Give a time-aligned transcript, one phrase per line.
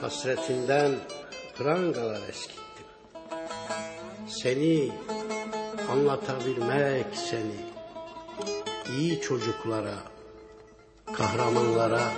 [0.00, 0.92] Hasretinden
[1.58, 2.86] prangalar eskittim.
[4.28, 4.92] Seni
[5.90, 7.60] anlatabilmek seni
[8.96, 9.98] iyi çocuklara,
[11.12, 12.12] kahramanlara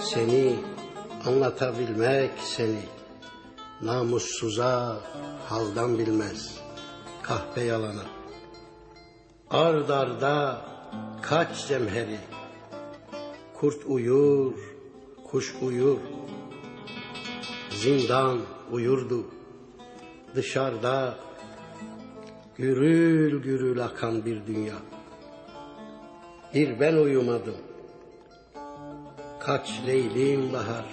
[0.00, 0.56] seni
[1.26, 2.82] anlatabilmek seni
[3.82, 5.00] namussuza
[5.48, 6.58] haldan bilmez
[7.22, 8.04] kahpe yalana.
[9.50, 10.60] Ard arda
[11.22, 12.18] kaç zemheri
[13.62, 14.54] kurt uyur,
[15.30, 15.98] kuş uyur.
[17.70, 18.38] Zindan
[18.72, 19.26] uyurdu.
[20.34, 21.18] Dışarıda
[22.56, 24.74] gürül gürül akan bir dünya.
[26.54, 27.56] Bir ben uyumadım.
[29.40, 30.86] Kaç leylim bahar.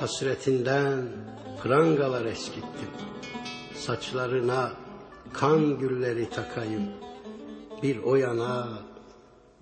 [0.00, 1.08] Hasretinden
[1.62, 2.90] prangalar eskittim.
[3.74, 4.72] Saçlarına
[5.32, 6.88] kan gülleri takayım.
[7.82, 8.68] Bir o yana,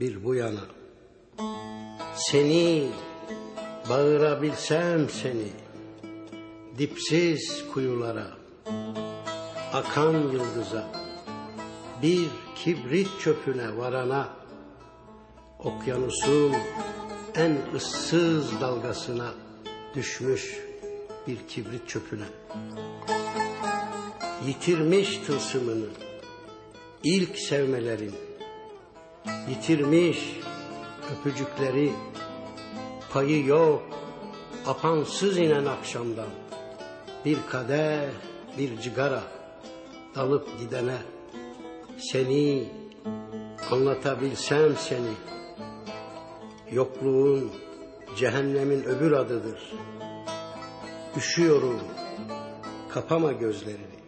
[0.00, 0.79] bir bu yana.
[2.20, 2.88] Seni
[3.88, 5.48] bağırabilsem seni
[6.78, 8.26] dipsiz kuyulara
[9.72, 10.84] akan yıldıza
[12.02, 14.28] bir kibrit çöpüne varana
[15.58, 16.52] okyanusun
[17.34, 19.30] en ıssız dalgasına
[19.94, 20.58] düşmüş
[21.26, 22.26] bir kibrit çöpüne.
[24.46, 25.88] Yitirmiş tılsımını
[27.04, 28.14] ilk sevmelerin
[29.48, 30.18] yitirmiş
[31.12, 31.92] öpücükleri
[33.12, 33.82] payı yok
[34.66, 36.28] apansız inen akşamdan.
[37.24, 38.08] Bir kadeh
[38.58, 39.22] bir cigara
[40.14, 40.98] dalıp gidene
[41.98, 42.68] seni
[43.70, 45.14] anlatabilsem seni.
[46.72, 47.50] Yokluğun
[48.16, 49.72] cehennemin öbür adıdır.
[51.16, 51.80] Üşüyorum
[52.88, 53.99] kapama gözlerini